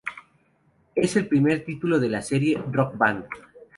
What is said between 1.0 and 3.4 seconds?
el primer título de la serie "Rock Band".